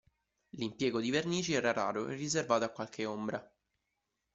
[0.53, 3.51] L'impiego di vernici era raro e riservato a qualche ombra.